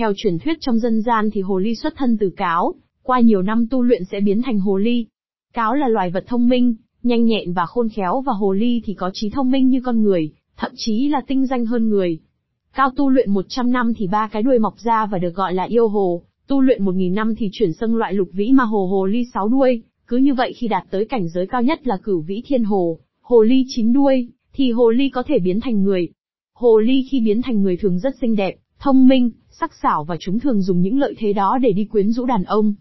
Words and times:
Theo 0.00 0.12
truyền 0.16 0.38
thuyết 0.38 0.58
trong 0.60 0.78
dân 0.78 1.02
gian 1.02 1.30
thì 1.32 1.40
hồ 1.40 1.58
ly 1.58 1.74
xuất 1.74 1.94
thân 1.96 2.16
từ 2.20 2.30
cáo, 2.36 2.74
qua 3.02 3.20
nhiều 3.20 3.42
năm 3.42 3.66
tu 3.70 3.82
luyện 3.82 4.04
sẽ 4.04 4.20
biến 4.20 4.42
thành 4.42 4.58
hồ 4.58 4.76
ly. 4.76 5.06
Cáo 5.52 5.74
là 5.74 5.88
loài 5.88 6.10
vật 6.10 6.24
thông 6.26 6.48
minh, 6.48 6.74
nhanh 7.02 7.24
nhẹn 7.24 7.52
và 7.52 7.66
khôn 7.66 7.88
khéo 7.88 8.20
và 8.20 8.32
hồ 8.32 8.52
ly 8.52 8.82
thì 8.84 8.94
có 8.94 9.10
trí 9.14 9.30
thông 9.30 9.50
minh 9.50 9.68
như 9.68 9.80
con 9.84 10.02
người, 10.02 10.32
thậm 10.56 10.72
chí 10.76 11.08
là 11.08 11.20
tinh 11.26 11.46
danh 11.46 11.66
hơn 11.66 11.88
người. 11.88 12.18
Cao 12.74 12.90
tu 12.96 13.10
luyện 13.10 13.30
100 13.30 13.70
năm 13.70 13.92
thì 13.96 14.06
ba 14.06 14.28
cái 14.32 14.42
đuôi 14.42 14.58
mọc 14.58 14.74
ra 14.78 15.06
và 15.06 15.18
được 15.18 15.34
gọi 15.34 15.54
là 15.54 15.62
yêu 15.62 15.88
hồ, 15.88 16.22
tu 16.46 16.60
luyện 16.60 16.84
1.000 16.84 17.14
năm 17.14 17.34
thì 17.34 17.48
chuyển 17.52 17.72
sang 17.72 17.96
loại 17.96 18.14
lục 18.14 18.28
vĩ 18.32 18.52
mà 18.52 18.64
hồ 18.64 18.86
hồ 18.86 19.06
ly 19.06 19.24
sáu 19.34 19.48
đuôi, 19.48 19.82
cứ 20.06 20.16
như 20.16 20.34
vậy 20.34 20.52
khi 20.52 20.68
đạt 20.68 20.84
tới 20.90 21.04
cảnh 21.04 21.28
giới 21.28 21.46
cao 21.46 21.62
nhất 21.62 21.86
là 21.86 21.96
cửu 21.96 22.20
vĩ 22.20 22.42
thiên 22.46 22.64
hồ, 22.64 22.98
hồ 23.20 23.42
ly 23.42 23.64
chín 23.68 23.92
đuôi, 23.92 24.28
thì 24.52 24.72
hồ 24.72 24.90
ly 24.90 25.08
có 25.08 25.22
thể 25.22 25.38
biến 25.38 25.60
thành 25.60 25.82
người. 25.82 26.08
Hồ 26.54 26.78
ly 26.78 27.06
khi 27.10 27.20
biến 27.20 27.42
thành 27.42 27.62
người 27.62 27.76
thường 27.76 27.98
rất 27.98 28.14
xinh 28.20 28.36
đẹp, 28.36 28.54
thông 28.78 29.08
minh, 29.08 29.30
sắc 29.50 29.70
sảo 29.82 30.04
và 30.04 30.16
chúng 30.20 30.40
thường 30.40 30.62
dùng 30.62 30.80
những 30.80 30.98
lợi 30.98 31.14
thế 31.18 31.32
đó 31.32 31.58
để 31.62 31.72
đi 31.72 31.84
quyến 31.84 32.10
rũ 32.10 32.26
đàn 32.26 32.44
ông. 32.44 32.74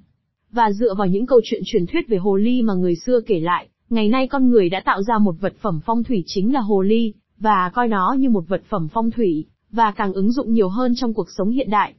Và 0.51 0.71
dựa 0.71 0.93
vào 0.93 1.07
những 1.07 1.25
câu 1.25 1.41
chuyện 1.43 1.61
truyền 1.65 1.85
thuyết 1.85 2.07
về 2.07 2.17
hồ 2.17 2.35
ly 2.35 2.61
mà 2.61 2.73
người 2.73 2.95
xưa 2.95 3.19
kể 3.27 3.39
lại, 3.39 3.67
ngày 3.89 4.09
nay 4.09 4.27
con 4.27 4.49
người 4.49 4.69
đã 4.69 4.81
tạo 4.85 5.03
ra 5.03 5.17
một 5.17 5.35
vật 5.39 5.53
phẩm 5.61 5.79
phong 5.85 6.03
thủy 6.03 6.23
chính 6.25 6.53
là 6.53 6.59
hồ 6.59 6.81
ly, 6.81 7.13
và 7.37 7.71
coi 7.73 7.87
nó 7.87 8.15
như 8.19 8.29
một 8.29 8.43
vật 8.47 8.61
phẩm 8.69 8.87
phong 8.93 9.11
thủy, 9.11 9.45
và 9.71 9.91
càng 9.91 10.13
ứng 10.13 10.31
dụng 10.31 10.53
nhiều 10.53 10.69
hơn 10.69 10.93
trong 10.95 11.13
cuộc 11.13 11.27
sống 11.37 11.49
hiện 11.49 11.69
đại. 11.69 11.93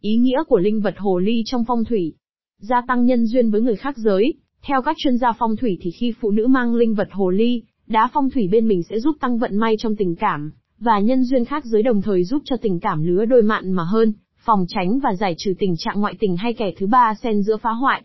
Ý 0.00 0.16
nghĩa 0.16 0.44
của 0.48 0.58
linh 0.58 0.80
vật 0.80 0.94
hồ 0.98 1.18
ly 1.18 1.42
trong 1.46 1.64
phong 1.64 1.84
thủy 1.84 2.14
Gia 2.58 2.82
tăng 2.88 3.04
nhân 3.04 3.26
duyên 3.26 3.50
với 3.50 3.60
người 3.60 3.76
khác 3.76 3.96
giới, 3.96 4.34
theo 4.62 4.82
các 4.82 4.96
chuyên 4.98 5.18
gia 5.18 5.32
phong 5.38 5.56
thủy 5.56 5.78
thì 5.80 5.90
khi 5.90 6.12
phụ 6.20 6.30
nữ 6.30 6.46
mang 6.46 6.74
linh 6.74 6.94
vật 6.94 7.08
hồ 7.12 7.30
ly, 7.30 7.62
đá 7.86 8.08
phong 8.12 8.30
thủy 8.30 8.48
bên 8.52 8.68
mình 8.68 8.82
sẽ 8.82 9.00
giúp 9.00 9.16
tăng 9.20 9.38
vận 9.38 9.56
may 9.56 9.74
trong 9.78 9.96
tình 9.96 10.16
cảm, 10.16 10.52
và 10.80 10.98
nhân 10.98 11.24
duyên 11.24 11.44
khác 11.44 11.64
giới 11.64 11.82
đồng 11.82 12.02
thời 12.02 12.24
giúp 12.24 12.42
cho 12.44 12.56
tình 12.56 12.80
cảm 12.80 13.02
lứa 13.02 13.24
đôi 13.24 13.42
mặn 13.42 13.72
mà 13.72 13.84
hơn, 13.84 14.12
phòng 14.44 14.66
tránh 14.68 14.98
và 15.02 15.14
giải 15.14 15.34
trừ 15.38 15.54
tình 15.58 15.74
trạng 15.78 16.00
ngoại 16.00 16.14
tình 16.20 16.36
hay 16.36 16.52
kẻ 16.52 16.72
thứ 16.78 16.86
ba 16.86 17.14
xen 17.22 17.42
giữa 17.42 17.56
phá 17.56 17.70
hoại. 17.70 18.02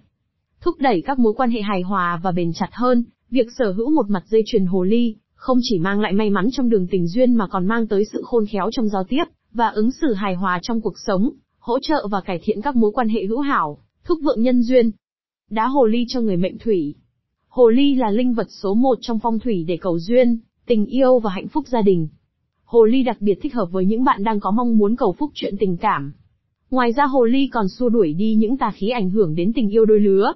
Thúc 0.61 0.75
đẩy 0.80 1.02
các 1.05 1.19
mối 1.19 1.33
quan 1.33 1.52
hệ 1.52 1.61
hài 1.61 1.81
hòa 1.81 2.19
và 2.23 2.31
bền 2.31 2.53
chặt 2.53 2.69
hơn, 2.72 3.03
việc 3.30 3.47
sở 3.58 3.72
hữu 3.72 3.91
một 3.91 4.09
mặt 4.09 4.23
dây 4.28 4.44
chuyền 4.45 4.66
hồ 4.66 4.83
ly, 4.83 5.16
không 5.33 5.58
chỉ 5.61 5.80
mang 5.80 6.00
lại 6.02 6.13
may 6.13 6.30
mắn 6.30 6.47
trong 6.52 6.69
đường 6.69 6.88
tình 6.88 7.08
duyên 7.08 7.36
mà 7.36 7.47
còn 7.47 7.67
mang 7.67 7.88
tới 7.88 8.05
sự 8.13 8.22
khôn 8.25 8.45
khéo 8.45 8.69
trong 8.72 8.89
giao 8.89 9.03
tiếp, 9.03 9.23
và 9.53 9.67
ứng 9.67 9.91
xử 9.91 10.13
hài 10.13 10.35
hòa 10.35 10.59
trong 10.61 10.81
cuộc 10.81 11.00
sống, 11.06 11.30
hỗ 11.59 11.80
trợ 11.80 12.08
và 12.11 12.22
cải 12.22 12.39
thiện 12.44 12.61
các 12.61 12.75
mối 12.75 12.91
quan 12.91 13.09
hệ 13.09 13.25
hữu 13.25 13.39
hảo, 13.39 13.78
thúc 14.03 14.19
vượng 14.23 14.41
nhân 14.41 14.63
duyên. 14.63 14.91
Đá 15.50 15.67
hồ 15.67 15.85
ly 15.85 16.06
cho 16.08 16.22
người 16.22 16.38
mệnh 16.38 16.58
thủy. 16.58 16.95
Hồ 17.47 17.69
ly 17.69 17.95
là 17.95 18.11
linh 18.11 18.33
vật 18.33 18.47
số 18.50 18.73
một 18.73 18.97
trong 19.02 19.19
phong 19.19 19.39
thủy 19.39 19.66
để 19.67 19.78
cầu 19.78 20.00
duyên, 20.00 20.39
tình 20.66 20.85
yêu 20.85 21.19
và 21.19 21.30
hạnh 21.30 21.47
phúc 21.47 21.67
gia 21.67 21.81
đình. 21.81 22.08
Hồ 22.72 22.86
ly 22.86 23.03
đặc 23.03 23.17
biệt 23.19 23.39
thích 23.41 23.53
hợp 23.53 23.66
với 23.72 23.86
những 23.86 24.03
bạn 24.03 24.23
đang 24.23 24.39
có 24.39 24.52
mong 24.52 24.77
muốn 24.77 24.95
cầu 24.95 25.16
phúc 25.19 25.31
chuyện 25.33 25.55
tình 25.59 25.77
cảm. 25.77 26.14
Ngoài 26.69 26.91
ra 26.91 27.05
hồ 27.05 27.25
ly 27.25 27.47
còn 27.47 27.67
xua 27.67 27.89
đuổi 27.89 28.13
đi 28.13 28.36
những 28.36 28.58
tà 28.58 28.72
khí 28.72 28.89
ảnh 28.89 29.09
hưởng 29.09 29.36
đến 29.36 29.53
tình 29.53 29.69
yêu 29.69 29.86
đôi 29.86 30.00
lứa. 30.00 30.33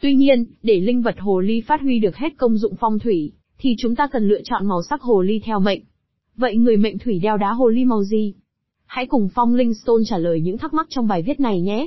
Tuy 0.00 0.14
nhiên, 0.14 0.44
để 0.62 0.80
linh 0.80 1.02
vật 1.02 1.14
hồ 1.18 1.40
ly 1.40 1.60
phát 1.60 1.80
huy 1.80 1.98
được 1.98 2.16
hết 2.16 2.36
công 2.36 2.56
dụng 2.56 2.74
phong 2.80 2.98
thủy, 2.98 3.32
thì 3.58 3.74
chúng 3.78 3.96
ta 3.96 4.08
cần 4.12 4.28
lựa 4.28 4.40
chọn 4.44 4.66
màu 4.66 4.82
sắc 4.82 5.02
hồ 5.02 5.22
ly 5.22 5.40
theo 5.44 5.60
mệnh. 5.60 5.80
Vậy 6.36 6.56
người 6.56 6.76
mệnh 6.76 6.98
thủy 6.98 7.18
đeo 7.18 7.36
đá 7.36 7.52
hồ 7.52 7.68
ly 7.68 7.84
màu 7.84 8.04
gì? 8.04 8.34
Hãy 8.86 9.06
cùng 9.06 9.28
Phong 9.34 9.54
Linh 9.54 9.74
Stone 9.74 10.04
trả 10.06 10.18
lời 10.18 10.40
những 10.40 10.58
thắc 10.58 10.74
mắc 10.74 10.86
trong 10.90 11.06
bài 11.06 11.22
viết 11.22 11.40
này 11.40 11.60
nhé. 11.60 11.86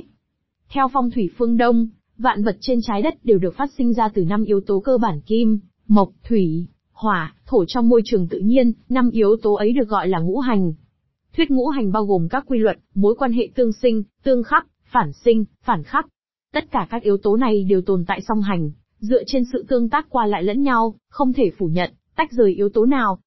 Theo 0.68 0.88
phong 0.92 1.10
thủy 1.10 1.30
phương 1.36 1.56
Đông, 1.56 1.88
vạn 2.18 2.44
vật 2.44 2.56
trên 2.60 2.78
trái 2.82 3.02
đất 3.02 3.24
đều 3.24 3.38
được 3.38 3.56
phát 3.56 3.70
sinh 3.78 3.92
ra 3.92 4.08
từ 4.08 4.24
năm 4.24 4.44
yếu 4.44 4.60
tố 4.60 4.80
cơ 4.80 4.98
bản 4.98 5.20
kim, 5.20 5.58
mộc, 5.88 6.10
thủy, 6.28 6.66
hỏa, 7.02 7.34
thổ 7.46 7.64
trong 7.64 7.88
môi 7.88 8.02
trường 8.04 8.28
tự 8.28 8.38
nhiên, 8.38 8.72
năm 8.88 9.10
yếu 9.10 9.36
tố 9.42 9.54
ấy 9.54 9.72
được 9.72 9.88
gọi 9.88 10.08
là 10.08 10.18
ngũ 10.18 10.38
hành. 10.38 10.72
Thuyết 11.36 11.50
ngũ 11.50 11.68
hành 11.68 11.92
bao 11.92 12.04
gồm 12.04 12.28
các 12.28 12.44
quy 12.46 12.58
luật, 12.58 12.78
mối 12.94 13.14
quan 13.18 13.32
hệ 13.32 13.48
tương 13.54 13.72
sinh, 13.72 14.02
tương 14.22 14.42
khắc, 14.42 14.66
phản 14.84 15.12
sinh, 15.12 15.44
phản 15.64 15.82
khắc. 15.82 16.06
Tất 16.52 16.70
cả 16.70 16.86
các 16.90 17.02
yếu 17.02 17.16
tố 17.16 17.36
này 17.36 17.64
đều 17.64 17.80
tồn 17.80 18.04
tại 18.06 18.20
song 18.28 18.42
hành, 18.42 18.70
dựa 18.98 19.22
trên 19.26 19.42
sự 19.52 19.64
tương 19.68 19.88
tác 19.88 20.06
qua 20.10 20.26
lại 20.26 20.42
lẫn 20.42 20.62
nhau, 20.62 20.94
không 21.08 21.32
thể 21.32 21.50
phủ 21.58 21.66
nhận, 21.66 21.90
tách 22.16 22.32
rời 22.32 22.54
yếu 22.54 22.68
tố 22.68 22.86
nào. 22.86 23.18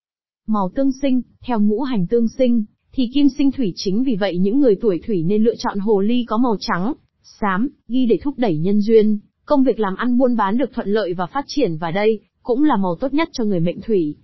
Màu 0.47 0.69
tương 0.75 0.91
sinh, 1.01 1.21
theo 1.45 1.59
ngũ 1.59 1.81
hành 1.81 2.07
tương 2.07 2.27
sinh, 2.27 2.63
thì 2.91 3.09
kim 3.13 3.27
sinh 3.37 3.51
thủy 3.51 3.73
chính 3.75 4.03
vì 4.03 4.15
vậy 4.15 4.37
những 4.37 4.59
người 4.59 4.75
tuổi 4.81 5.01
thủy 5.07 5.23
nên 5.23 5.43
lựa 5.43 5.55
chọn 5.55 5.79
hồ 5.79 6.01
ly 6.01 6.25
có 6.27 6.37
màu 6.37 6.55
trắng, 6.59 6.93
xám, 7.23 7.69
ghi 7.87 8.05
để 8.05 8.19
thúc 8.23 8.33
đẩy 8.37 8.57
nhân 8.57 8.81
duyên, 8.81 9.19
công 9.45 9.63
việc 9.63 9.79
làm 9.79 9.95
ăn 9.95 10.17
buôn 10.17 10.35
bán 10.35 10.57
được 10.57 10.73
thuận 10.73 10.87
lợi 10.87 11.13
và 11.13 11.25
phát 11.25 11.45
triển 11.47 11.77
và 11.77 11.91
đây, 11.91 12.19
cũng 12.45 12.63
là 12.63 12.77
màu 12.77 12.95
tốt 12.95 13.13
nhất 13.13 13.29
cho 13.31 13.43
người 13.43 13.59
mệnh 13.59 13.81
thủy. 13.81 14.15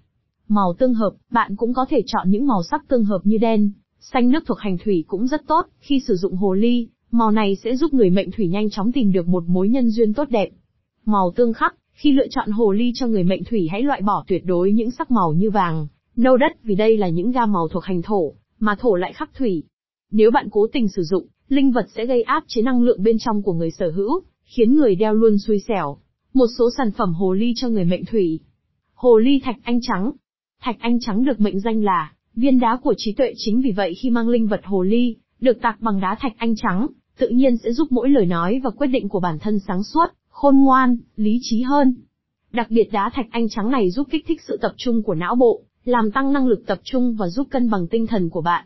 Màu 0.48 0.74
tương 0.80 0.94
hợp, 0.94 1.14
bạn 1.32 1.56
cũng 1.56 1.74
có 1.74 1.86
thể 1.90 2.02
chọn 2.06 2.30
những 2.30 2.48
màu 2.48 2.64
sắc 2.72 2.88
tương 2.88 3.06
hợp 3.06 3.22
như 3.24 3.38
đen, 3.38 3.72
xanh 4.00 4.30
nước 4.30 4.44
thuộc 4.48 4.60
hành 4.60 4.78
thủy 4.78 5.04
cũng 5.08 5.28
rất 5.28 5.42
tốt, 5.48 5.66
khi 5.80 6.00
sử 6.08 6.16
dụng 6.16 6.36
hồ 6.36 6.54
ly, 6.54 6.88
màu 7.12 7.32
này 7.32 7.56
sẽ 7.56 7.76
giúp 7.76 7.94
người 7.94 8.10
mệnh 8.10 8.32
thủy 8.32 8.48
nhanh 8.48 8.70
chóng 8.70 8.92
tìm 8.92 9.12
được 9.12 9.28
một 9.28 9.44
mối 9.48 9.70
nhân 9.70 9.90
duyên 9.90 10.14
tốt 10.14 10.30
đẹp. 10.30 10.50
Màu 11.06 11.32
tương 11.36 11.54
khắc, 11.54 11.76
khi 11.92 12.12
lựa 12.12 12.28
chọn 12.30 12.52
hồ 12.52 12.72
ly 12.72 12.92
cho 12.96 13.08
người 13.08 13.24
mệnh 13.24 13.44
thủy 13.44 13.68
hãy 13.72 13.82
loại 13.82 14.02
bỏ 14.02 14.24
tuyệt 14.28 14.46
đối 14.46 14.72
những 14.72 14.92
sắc 14.92 15.12
màu 15.12 15.34
như 15.34 15.50
vàng, 15.50 15.88
nâu 16.16 16.38
đất 16.38 16.64
vì 16.64 16.76
đây 16.76 16.98
là 16.98 17.10
những 17.10 17.32
gam 17.32 17.52
màu 17.52 17.68
thuộc 17.68 17.84
hành 17.84 18.02
thổ, 18.02 18.34
mà 18.60 18.76
thổ 18.80 18.96
lại 18.96 19.14
khắc 19.14 19.34
thủy. 19.34 19.64
Nếu 20.12 20.32
bạn 20.32 20.48
cố 20.52 20.68
tình 20.74 20.88
sử 20.88 21.04
dụng, 21.04 21.28
linh 21.48 21.72
vật 21.72 21.86
sẽ 21.96 22.06
gây 22.06 22.22
áp 22.22 22.44
chế 22.48 22.62
năng 22.62 22.84
lượng 22.84 23.04
bên 23.04 23.18
trong 23.20 23.42
của 23.42 23.54
người 23.54 23.72
sở 23.72 23.92
hữu, 23.92 24.22
khiến 24.44 24.76
người 24.76 24.96
đeo 24.96 25.14
luôn 25.14 25.38
xui 25.38 25.60
xẻo. 25.60 25.98
Một 26.34 26.48
số 26.58 26.70
sản 26.78 26.92
phẩm 26.92 27.14
hồ 27.14 27.34
ly 27.34 27.54
cho 27.56 27.70
người 27.70 27.86
mệnh 27.86 28.06
thủy. 28.06 28.40
Hồ 28.94 29.18
ly 29.18 29.42
thạch 29.44 29.58
anh 29.64 29.80
trắng. 29.82 30.12
Thạch 30.62 30.80
anh 30.80 31.00
trắng 31.00 31.26
được 31.26 31.40
mệnh 31.40 31.60
danh 31.60 31.84
là 31.84 32.14
viên 32.36 32.60
đá 32.60 32.78
của 32.84 32.94
trí 32.98 33.14
tuệ 33.14 33.34
chính 33.38 33.62
vì 33.62 33.72
vậy 33.72 33.94
khi 33.94 34.10
mang 34.10 34.30
linh 34.30 34.48
vật 34.48 34.62
hồ 34.64 34.84
ly, 34.84 35.16
được 35.40 35.62
tạc 35.62 35.82
bằng 35.82 36.00
đá 36.00 36.16
thạch 36.20 36.34
anh 36.38 36.56
trắng, 36.56 36.88
tự 37.18 37.30
nhiên 37.30 37.58
sẽ 37.58 37.72
giúp 37.72 37.92
mỗi 37.92 38.10
lời 38.10 38.26
nói 38.26 38.60
và 38.64 38.70
quyết 38.70 38.88
định 38.88 39.10
của 39.10 39.20
bản 39.20 39.40
thân 39.40 39.60
sáng 39.60 39.84
suốt, 39.84 40.06
khôn 40.30 40.58
ngoan, 40.58 40.98
lý 41.16 41.40
trí 41.42 41.62
hơn. 41.62 41.96
Đặc 42.52 42.68
biệt 42.70 42.90
đá 42.92 43.10
thạch 43.14 43.28
anh 43.32 43.50
trắng 43.50 43.72
này 43.72 43.92
giúp 43.92 44.08
kích 44.12 44.26
thích 44.28 44.42
sự 44.48 44.58
tập 44.62 44.74
trung 44.78 45.04
của 45.04 45.16
não 45.16 45.36
bộ, 45.36 45.62
làm 45.86 46.12
tăng 46.12 46.34
năng 46.34 46.48
lực 46.48 46.64
tập 46.68 46.80
trung 46.84 47.16
và 47.16 47.28
giúp 47.28 47.48
cân 47.50 47.70
bằng 47.70 47.88
tinh 47.88 48.08
thần 48.08 48.30
của 48.30 48.42
bạn. 48.42 48.66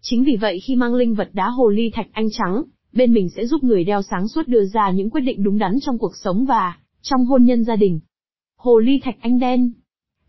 Chính 0.00 0.24
vì 0.24 0.36
vậy 0.36 0.60
khi 0.60 0.76
mang 0.76 0.94
linh 0.94 1.14
vật 1.14 1.28
đá 1.32 1.48
hồ 1.48 1.68
ly 1.68 1.90
thạch 1.94 2.08
anh 2.12 2.28
trắng, 2.30 2.62
bên 2.92 3.12
mình 3.12 3.28
sẽ 3.28 3.46
giúp 3.46 3.64
người 3.64 3.84
đeo 3.84 4.02
sáng 4.02 4.28
suốt 4.28 4.48
đưa 4.48 4.64
ra 4.64 4.90
những 4.90 5.10
quyết 5.10 5.20
định 5.20 5.42
đúng 5.42 5.58
đắn 5.58 5.74
trong 5.80 5.98
cuộc 5.98 6.16
sống 6.16 6.44
và 6.44 6.76
trong 7.10 7.24
hôn 7.24 7.44
nhân 7.44 7.64
gia 7.64 7.76
đình. 7.76 8.00
Hồ 8.56 8.78
ly 8.78 9.00
thạch 9.02 9.16
anh 9.20 9.38
đen 9.38 9.72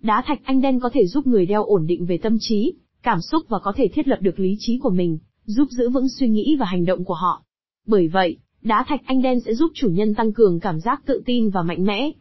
Đá 0.02 0.24
thạch 0.26 0.40
anh 0.44 0.62
đen 0.62 0.80
có 0.80 0.90
thể 0.94 1.08
giúp 1.08 1.28
người 1.28 1.46
đeo 1.46 1.64
ổn 1.64 1.88
định 1.88 2.06
về 2.06 2.18
tâm 2.18 2.38
trí, 2.40 2.74
cảm 3.04 3.22
xúc 3.22 3.44
và 3.50 3.60
có 3.60 3.74
thể 3.76 3.88
thiết 3.88 4.08
lập 4.08 4.18
được 4.22 4.40
lý 4.40 4.56
trí 4.60 4.80
của 4.80 4.90
mình, 4.90 5.18
giúp 5.46 5.68
giữ 5.72 5.90
vững 5.90 6.10
suy 6.10 6.28
nghĩ 6.28 6.56
và 6.60 6.66
hành 6.66 6.86
động 6.86 7.04
của 7.04 7.14
họ. 7.14 7.44
Bởi 7.88 8.08
vậy, 8.08 8.38
đá 8.62 8.86
thạch 8.88 9.02
anh 9.06 9.22
đen 9.22 9.40
sẽ 9.40 9.54
giúp 9.54 9.72
chủ 9.74 9.90
nhân 9.90 10.16
tăng 10.16 10.34
cường 10.34 10.60
cảm 10.60 10.80
giác 10.80 11.02
tự 11.06 11.22
tin 11.26 11.50
và 11.50 11.62
mạnh 11.62 11.86
mẽ. 11.86 12.12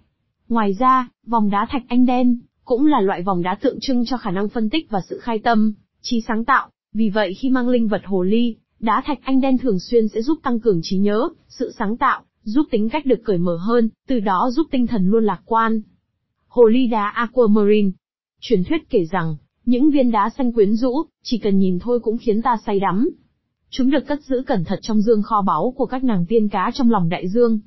Ngoài 0.48 0.72
ra, 0.78 1.08
vòng 1.26 1.50
đá 1.50 1.66
thạch 1.70 1.82
anh 1.88 2.06
đen 2.06 2.38
cũng 2.64 2.86
là 2.86 3.00
loại 3.00 3.22
vòng 3.22 3.42
đá 3.42 3.54
tượng 3.54 3.78
trưng 3.80 4.04
cho 4.04 4.16
khả 4.16 4.30
năng 4.30 4.48
phân 4.48 4.70
tích 4.70 4.90
và 4.90 5.00
sự 5.08 5.18
khai 5.18 5.38
tâm, 5.38 5.74
trí 6.02 6.20
sáng 6.20 6.44
tạo. 6.44 6.70
Vì 6.92 7.08
vậy 7.08 7.34
khi 7.34 7.50
mang 7.50 7.68
linh 7.68 7.88
vật 7.88 8.02
hồ 8.04 8.22
ly, 8.22 8.56
đá 8.80 9.02
thạch 9.06 9.18
anh 9.22 9.40
đen 9.40 9.58
thường 9.58 9.78
xuyên 9.78 10.08
sẽ 10.08 10.22
giúp 10.22 10.38
tăng 10.42 10.60
cường 10.60 10.80
trí 10.82 10.98
nhớ, 10.98 11.28
sự 11.48 11.72
sáng 11.78 11.96
tạo, 11.96 12.22
giúp 12.46 12.66
tính 12.70 12.88
cách 12.88 13.06
được 13.06 13.24
cởi 13.24 13.38
mở 13.38 13.56
hơn, 13.56 13.88
từ 14.08 14.20
đó 14.20 14.50
giúp 14.52 14.66
tinh 14.70 14.86
thần 14.86 15.10
luôn 15.10 15.24
lạc 15.24 15.40
quan. 15.44 15.80
Hồ 16.48 16.64
ly 16.64 16.86
đá 16.86 17.08
aquamarine. 17.08 17.90
Truyền 18.40 18.64
thuyết 18.64 18.90
kể 18.90 19.04
rằng, 19.04 19.36
những 19.64 19.90
viên 19.90 20.10
đá 20.10 20.30
xanh 20.38 20.52
quyến 20.52 20.76
rũ, 20.76 21.02
chỉ 21.22 21.38
cần 21.38 21.58
nhìn 21.58 21.78
thôi 21.78 22.00
cũng 22.00 22.18
khiến 22.18 22.42
ta 22.42 22.56
say 22.66 22.80
đắm. 22.80 23.10
Chúng 23.70 23.90
được 23.90 24.06
cất 24.06 24.22
giữ 24.22 24.42
cẩn 24.46 24.64
thận 24.64 24.78
trong 24.82 25.00
dương 25.00 25.22
kho 25.22 25.42
báu 25.42 25.74
của 25.76 25.86
các 25.86 26.04
nàng 26.04 26.26
tiên 26.28 26.48
cá 26.48 26.70
trong 26.74 26.90
lòng 26.90 27.08
đại 27.08 27.28
dương. 27.28 27.60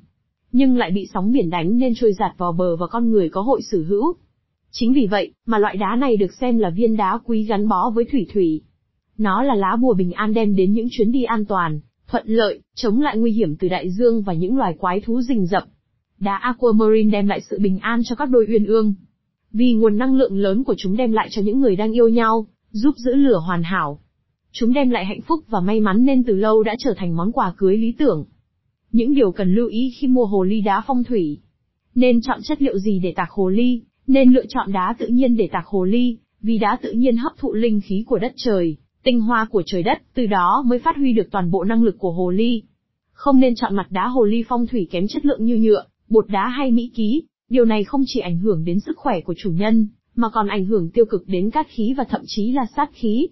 Nhưng 0.52 0.76
lại 0.76 0.90
bị 0.90 1.06
sóng 1.14 1.32
biển 1.32 1.50
đánh 1.50 1.78
nên 1.78 1.92
trôi 1.96 2.12
giạt 2.12 2.32
vào 2.38 2.52
bờ 2.52 2.76
và 2.76 2.86
con 2.86 3.10
người 3.10 3.28
có 3.28 3.42
hội 3.42 3.62
sở 3.62 3.78
hữu. 3.88 4.14
Chính 4.70 4.92
vì 4.92 5.06
vậy, 5.06 5.32
mà 5.46 5.58
loại 5.58 5.76
đá 5.76 5.96
này 5.96 6.16
được 6.16 6.32
xem 6.32 6.58
là 6.58 6.70
viên 6.70 6.96
đá 6.96 7.18
quý 7.24 7.44
gắn 7.44 7.68
bó 7.68 7.90
với 7.90 8.04
thủy 8.12 8.26
thủy. 8.32 8.62
Nó 9.18 9.42
là 9.42 9.54
lá 9.54 9.76
bùa 9.76 9.94
bình 9.94 10.12
an 10.12 10.34
đem 10.34 10.56
đến 10.56 10.72
những 10.72 10.88
chuyến 10.90 11.12
đi 11.12 11.24
an 11.24 11.44
toàn, 11.44 11.80
thuận 12.10 12.26
lợi, 12.26 12.60
chống 12.74 13.00
lại 13.00 13.18
nguy 13.18 13.32
hiểm 13.32 13.56
từ 13.56 13.68
đại 13.68 13.90
dương 13.90 14.22
và 14.22 14.32
những 14.32 14.56
loài 14.56 14.74
quái 14.78 15.00
thú 15.00 15.20
rình 15.22 15.46
rập. 15.46 15.64
Đá 16.18 16.36
aquamarine 16.36 17.10
đem 17.10 17.26
lại 17.26 17.40
sự 17.50 17.58
bình 17.58 17.78
an 17.78 18.00
cho 18.04 18.16
các 18.16 18.30
đôi 18.30 18.46
uyên 18.48 18.66
ương. 18.66 18.94
Vì 19.52 19.72
nguồn 19.72 19.98
năng 19.98 20.16
lượng 20.16 20.38
lớn 20.38 20.64
của 20.64 20.74
chúng 20.78 20.96
đem 20.96 21.12
lại 21.12 21.28
cho 21.30 21.42
những 21.42 21.60
người 21.60 21.76
đang 21.76 21.92
yêu 21.92 22.08
nhau, 22.08 22.46
giúp 22.70 22.94
giữ 22.96 23.14
lửa 23.14 23.38
hoàn 23.46 23.62
hảo. 23.62 24.00
Chúng 24.52 24.72
đem 24.72 24.90
lại 24.90 25.04
hạnh 25.04 25.20
phúc 25.20 25.44
và 25.48 25.60
may 25.60 25.80
mắn 25.80 26.04
nên 26.04 26.24
từ 26.24 26.36
lâu 26.36 26.62
đã 26.62 26.74
trở 26.78 26.94
thành 26.96 27.16
món 27.16 27.32
quà 27.32 27.52
cưới 27.56 27.76
lý 27.76 27.92
tưởng. 27.92 28.24
Những 28.92 29.14
điều 29.14 29.32
cần 29.32 29.54
lưu 29.54 29.68
ý 29.68 29.92
khi 29.98 30.06
mua 30.06 30.24
hồ 30.24 30.42
ly 30.42 30.60
đá 30.60 30.82
phong 30.86 31.04
thủy. 31.04 31.38
Nên 31.94 32.20
chọn 32.22 32.40
chất 32.42 32.62
liệu 32.62 32.78
gì 32.78 33.00
để 33.02 33.12
tạc 33.16 33.30
hồ 33.30 33.48
ly? 33.48 33.82
Nên 34.06 34.32
lựa 34.32 34.46
chọn 34.48 34.72
đá 34.72 34.94
tự 34.98 35.06
nhiên 35.06 35.36
để 35.36 35.48
tạc 35.52 35.66
hồ 35.66 35.84
ly, 35.84 36.18
vì 36.42 36.58
đá 36.58 36.78
tự 36.82 36.92
nhiên 36.92 37.16
hấp 37.16 37.32
thụ 37.38 37.52
linh 37.54 37.80
khí 37.80 38.04
của 38.06 38.18
đất 38.18 38.32
trời, 38.36 38.76
tinh 39.02 39.20
hoa 39.20 39.46
của 39.50 39.62
trời 39.66 39.82
đất, 39.82 39.98
từ 40.14 40.26
đó 40.26 40.64
mới 40.66 40.78
phát 40.78 40.96
huy 40.96 41.12
được 41.12 41.28
toàn 41.30 41.50
bộ 41.50 41.64
năng 41.64 41.82
lực 41.82 41.98
của 41.98 42.12
hồ 42.12 42.30
ly. 42.30 42.62
Không 43.12 43.40
nên 43.40 43.54
chọn 43.54 43.76
mặt 43.76 43.86
đá 43.90 44.06
hồ 44.06 44.24
ly 44.24 44.44
phong 44.48 44.66
thủy 44.66 44.88
kém 44.90 45.06
chất 45.08 45.24
lượng 45.24 45.44
như 45.44 45.56
nhựa, 45.56 45.84
bột 46.08 46.28
đá 46.28 46.48
hay 46.48 46.70
mỹ 46.70 46.90
ký, 46.94 47.22
điều 47.48 47.64
này 47.64 47.84
không 47.84 48.02
chỉ 48.06 48.20
ảnh 48.20 48.38
hưởng 48.38 48.64
đến 48.64 48.80
sức 48.80 48.96
khỏe 48.96 49.20
của 49.20 49.34
chủ 49.36 49.50
nhân, 49.50 49.88
mà 50.14 50.28
còn 50.32 50.48
ảnh 50.48 50.64
hưởng 50.64 50.90
tiêu 50.90 51.04
cực 51.04 51.22
đến 51.26 51.50
cát 51.50 51.66
khí 51.68 51.94
và 51.96 52.04
thậm 52.04 52.20
chí 52.26 52.52
là 52.52 52.66
sát 52.76 52.90
khí. 52.92 53.28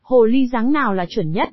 Hồ 0.00 0.24
ly 0.24 0.46
dáng 0.46 0.72
nào 0.72 0.94
là 0.94 1.06
chuẩn 1.08 1.32
nhất? 1.32 1.48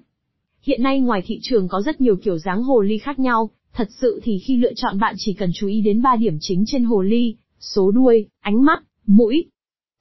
Hiện 0.61 0.83
nay 0.83 0.99
ngoài 0.99 1.21
thị 1.25 1.39
trường 1.41 1.67
có 1.67 1.81
rất 1.81 2.01
nhiều 2.01 2.15
kiểu 2.15 2.37
dáng 2.37 2.63
hồ 2.63 2.81
ly 2.81 2.97
khác 2.97 3.19
nhau, 3.19 3.49
thật 3.73 3.87
sự 4.01 4.19
thì 4.23 4.39
khi 4.39 4.57
lựa 4.57 4.73
chọn 4.75 4.99
bạn 4.99 5.15
chỉ 5.17 5.33
cần 5.33 5.49
chú 5.55 5.67
ý 5.67 5.81
đến 5.81 6.01
3 6.01 6.15
điểm 6.15 6.37
chính 6.41 6.63
trên 6.67 6.83
hồ 6.83 7.01
ly, 7.01 7.35
số 7.59 7.91
đuôi, 7.91 8.27
ánh 8.39 8.63
mắt, 8.65 8.83
mũi. 9.05 9.45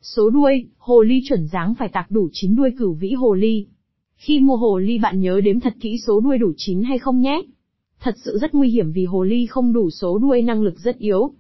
Số 0.05 0.31
đuôi, 0.31 0.67
hồ 0.79 1.03
ly 1.03 1.23
chuẩn 1.29 1.47
dáng 1.47 1.75
phải 1.75 1.89
tạc 1.89 2.11
đủ 2.11 2.29
9 2.33 2.57
đuôi 2.57 2.71
cửu 2.79 2.95
vĩ 2.95 3.13
hồ 3.13 3.35
ly. 3.35 3.67
Khi 4.17 4.41
mua 4.41 4.57
hồ 4.57 4.79
ly 4.79 4.99
bạn 4.99 5.21
nhớ 5.21 5.41
đếm 5.45 5.61
thật 5.61 5.75
kỹ 5.81 5.99
số 6.07 6.21
đuôi 6.21 6.39
đủ 6.39 6.53
9 6.57 6.83
hay 6.83 6.99
không 6.99 7.21
nhé. 7.21 7.43
Thật 8.01 8.15
sự 8.25 8.39
rất 8.39 8.55
nguy 8.55 8.71
hiểm 8.71 8.93
vì 8.93 9.05
hồ 9.05 9.25
ly 9.25 9.47
không 9.47 9.73
đủ 9.73 9.91
số 9.91 10.19
đuôi 10.19 10.43
năng 10.43 10.63
lực 10.63 10.79
rất 10.79 10.99
yếu. 10.99 11.35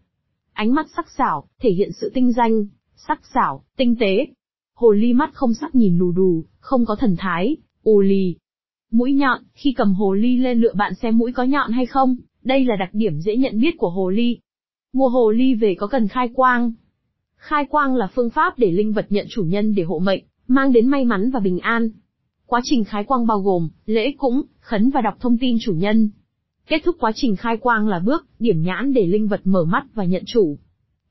Ánh 0.52 0.74
mắt 0.74 0.86
sắc 0.96 1.10
sảo, 1.18 1.48
thể 1.60 1.70
hiện 1.70 1.92
sự 1.92 2.10
tinh 2.14 2.32
danh, 2.32 2.66
sắc 2.96 3.20
sảo, 3.34 3.64
tinh 3.76 3.96
tế. 4.00 4.26
Hồ 4.74 4.92
ly 4.92 5.12
mắt 5.12 5.30
không 5.34 5.54
sắc 5.54 5.74
nhìn 5.74 5.98
lù 5.98 6.12
đù, 6.12 6.44
không 6.58 6.84
có 6.86 6.96
thần 6.96 7.16
thái, 7.18 7.56
ù 7.82 8.00
lì. 8.00 8.36
Mũi 8.90 9.12
nhọn, 9.12 9.42
khi 9.54 9.72
cầm 9.72 9.94
hồ 9.94 10.14
ly 10.14 10.36
lên 10.36 10.60
lựa 10.60 10.74
bạn 10.74 10.94
xem 10.94 11.18
mũi 11.18 11.32
có 11.32 11.42
nhọn 11.42 11.72
hay 11.72 11.86
không, 11.86 12.16
đây 12.42 12.64
là 12.64 12.76
đặc 12.76 12.90
điểm 12.92 13.20
dễ 13.20 13.36
nhận 13.36 13.60
biết 13.60 13.78
của 13.78 13.90
hồ 13.90 14.10
ly. 14.10 14.38
Mua 14.92 15.08
hồ 15.08 15.30
ly 15.30 15.54
về 15.54 15.74
có 15.74 15.86
cần 15.86 16.08
khai 16.08 16.28
quang. 16.34 16.72
Khai 17.46 17.66
quang 17.70 17.96
là 17.96 18.08
phương 18.14 18.30
pháp 18.30 18.58
để 18.58 18.70
linh 18.70 18.92
vật 18.92 19.06
nhận 19.10 19.26
chủ 19.30 19.42
nhân 19.42 19.74
để 19.74 19.82
hộ 19.82 19.98
mệnh, 19.98 20.24
mang 20.48 20.72
đến 20.72 20.88
may 20.88 21.04
mắn 21.04 21.30
và 21.30 21.40
bình 21.40 21.58
an. 21.58 21.90
Quá 22.46 22.60
trình 22.64 22.84
khai 22.84 23.04
quang 23.04 23.26
bao 23.26 23.40
gồm, 23.40 23.68
lễ 23.86 24.12
cúng, 24.18 24.42
khấn 24.60 24.90
và 24.90 25.00
đọc 25.00 25.14
thông 25.20 25.38
tin 25.38 25.56
chủ 25.60 25.72
nhân. 25.72 26.10
Kết 26.66 26.80
thúc 26.84 26.96
quá 27.00 27.12
trình 27.14 27.36
khai 27.36 27.56
quang 27.56 27.88
là 27.88 27.98
bước, 27.98 28.26
điểm 28.38 28.62
nhãn 28.62 28.92
để 28.92 29.06
linh 29.06 29.28
vật 29.28 29.40
mở 29.44 29.64
mắt 29.64 29.84
và 29.94 30.04
nhận 30.04 30.22
chủ. 30.26 30.58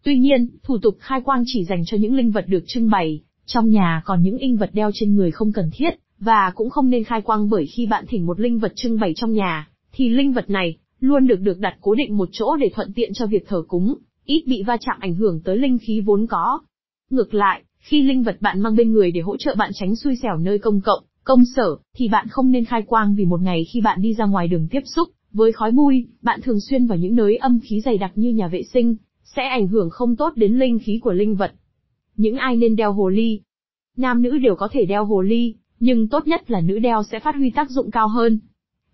Tuy 0.03 0.19
nhiên, 0.19 0.47
thủ 0.63 0.77
tục 0.77 0.97
khai 0.99 1.21
quang 1.21 1.43
chỉ 1.45 1.63
dành 1.63 1.85
cho 1.85 1.97
những 1.97 2.15
linh 2.15 2.31
vật 2.31 2.45
được 2.47 2.63
trưng 2.67 2.89
bày, 2.89 3.21
trong 3.45 3.69
nhà 3.69 4.01
còn 4.05 4.21
những 4.21 4.37
linh 4.41 4.57
vật 4.57 4.69
đeo 4.73 4.91
trên 4.93 5.15
người 5.15 5.31
không 5.31 5.51
cần 5.51 5.69
thiết, 5.73 5.93
và 6.19 6.51
cũng 6.55 6.69
không 6.69 6.89
nên 6.89 7.03
khai 7.03 7.21
quang 7.21 7.49
bởi 7.49 7.65
khi 7.65 7.85
bạn 7.85 8.05
thỉnh 8.07 8.25
một 8.25 8.39
linh 8.39 8.59
vật 8.59 8.71
trưng 8.75 8.99
bày 8.99 9.13
trong 9.15 9.33
nhà, 9.33 9.69
thì 9.91 10.09
linh 10.09 10.33
vật 10.33 10.49
này, 10.49 10.77
luôn 10.99 11.27
được 11.27 11.39
được 11.39 11.59
đặt 11.59 11.77
cố 11.81 11.95
định 11.95 12.17
một 12.17 12.29
chỗ 12.31 12.55
để 12.55 12.69
thuận 12.75 12.93
tiện 12.93 13.13
cho 13.13 13.25
việc 13.25 13.47
thờ 13.47 13.63
cúng, 13.67 13.95
ít 14.25 14.43
bị 14.47 14.63
va 14.63 14.77
chạm 14.77 14.97
ảnh 14.99 15.15
hưởng 15.15 15.41
tới 15.43 15.57
linh 15.57 15.77
khí 15.77 16.01
vốn 16.01 16.27
có. 16.27 16.59
Ngược 17.09 17.33
lại, 17.33 17.63
khi 17.79 18.01
linh 18.03 18.23
vật 18.23 18.37
bạn 18.41 18.61
mang 18.61 18.75
bên 18.75 18.93
người 18.93 19.11
để 19.11 19.21
hỗ 19.21 19.37
trợ 19.37 19.55
bạn 19.57 19.71
tránh 19.73 19.95
xui 19.95 20.15
xẻo 20.15 20.37
nơi 20.37 20.59
công 20.59 20.81
cộng, 20.81 21.03
công 21.23 21.43
sở, 21.55 21.75
thì 21.95 22.07
bạn 22.07 22.27
không 22.27 22.51
nên 22.51 22.65
khai 22.65 22.81
quang 22.81 23.15
vì 23.15 23.25
một 23.25 23.41
ngày 23.41 23.65
khi 23.73 23.81
bạn 23.81 24.01
đi 24.01 24.13
ra 24.13 24.25
ngoài 24.25 24.47
đường 24.47 24.67
tiếp 24.71 24.81
xúc 24.85 25.09
với 25.33 25.51
khói 25.51 25.71
bụi, 25.71 26.07
bạn 26.21 26.39
thường 26.41 26.59
xuyên 26.59 26.87
vào 26.87 26.97
những 26.97 27.15
nơi 27.15 27.37
âm 27.37 27.59
khí 27.59 27.81
dày 27.81 27.97
đặc 27.97 28.11
như 28.15 28.29
nhà 28.29 28.47
vệ 28.47 28.63
sinh, 28.63 28.95
sẽ 29.35 29.43
ảnh 29.43 29.67
hưởng 29.67 29.89
không 29.89 30.15
tốt 30.15 30.33
đến 30.35 30.59
linh 30.59 30.79
khí 30.79 30.99
của 31.03 31.13
linh 31.13 31.35
vật. 31.35 31.53
Những 32.15 32.35
ai 32.35 32.55
nên 32.55 32.75
đeo 32.75 32.93
hồ 32.93 33.09
ly? 33.09 33.39
Nam 33.97 34.21
nữ 34.21 34.37
đều 34.37 34.55
có 34.55 34.67
thể 34.71 34.85
đeo 34.85 35.05
hồ 35.05 35.21
ly, 35.21 35.55
nhưng 35.79 36.07
tốt 36.07 36.27
nhất 36.27 36.51
là 36.51 36.61
nữ 36.61 36.79
đeo 36.79 37.03
sẽ 37.03 37.19
phát 37.19 37.35
huy 37.35 37.49
tác 37.49 37.69
dụng 37.69 37.91
cao 37.91 38.07
hơn. 38.07 38.39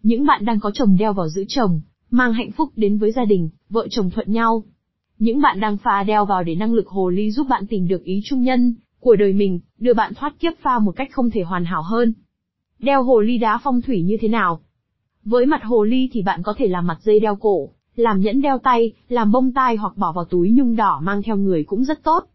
Những 0.03 0.25
bạn 0.25 0.45
đang 0.45 0.59
có 0.59 0.71
chồng 0.73 0.97
đeo 0.99 1.13
vào 1.13 1.29
giữ 1.29 1.45
chồng, 1.47 1.81
mang 2.11 2.33
hạnh 2.33 2.51
phúc 2.51 2.69
đến 2.75 2.97
với 2.97 3.11
gia 3.11 3.25
đình, 3.25 3.49
vợ 3.69 3.87
chồng 3.89 4.09
thuận 4.09 4.31
nhau. 4.31 4.63
Những 5.19 5.41
bạn 5.41 5.59
đang 5.59 5.77
pha 5.77 6.03
đeo 6.03 6.25
vào 6.25 6.43
để 6.43 6.55
năng 6.55 6.73
lực 6.73 6.87
hồ 6.87 7.09
ly 7.09 7.31
giúp 7.31 7.47
bạn 7.49 7.67
tìm 7.67 7.87
được 7.87 8.03
ý 8.03 8.21
trung 8.23 8.41
nhân 8.41 8.73
của 8.99 9.15
đời 9.15 9.33
mình, 9.33 9.59
đưa 9.77 9.93
bạn 9.93 10.13
thoát 10.13 10.39
kiếp 10.39 10.53
pha 10.61 10.79
một 10.79 10.91
cách 10.91 11.09
không 11.11 11.29
thể 11.29 11.41
hoàn 11.41 11.65
hảo 11.65 11.81
hơn. 11.81 12.13
Đeo 12.79 13.03
hồ 13.03 13.19
ly 13.19 13.37
đá 13.37 13.59
phong 13.63 13.81
thủy 13.81 14.01
như 14.01 14.17
thế 14.21 14.27
nào? 14.27 14.59
Với 15.23 15.45
mặt 15.45 15.63
hồ 15.63 15.83
ly 15.83 16.09
thì 16.11 16.21
bạn 16.21 16.43
có 16.43 16.53
thể 16.57 16.67
làm 16.67 16.87
mặt 16.87 16.97
dây 17.01 17.19
đeo 17.19 17.35
cổ, 17.35 17.69
làm 17.95 18.19
nhẫn 18.19 18.41
đeo 18.41 18.57
tay, 18.57 18.93
làm 19.09 19.31
bông 19.31 19.51
tai 19.51 19.75
hoặc 19.75 19.97
bỏ 19.97 20.11
vào 20.11 20.25
túi 20.25 20.51
nhung 20.51 20.75
đỏ 20.75 20.99
mang 21.03 21.21
theo 21.21 21.37
người 21.37 21.63
cũng 21.63 21.83
rất 21.83 22.03
tốt. 22.03 22.29